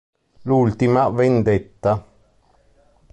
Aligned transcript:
L'ultima 0.45 1.09
vendetta 1.11 1.93